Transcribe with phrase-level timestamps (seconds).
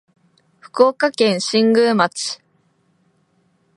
[0.61, 2.41] 福岡県新宮町